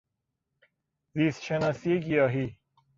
زیست 1.13 1.43
شناسی 1.43 1.99
گیاهی 1.99 2.57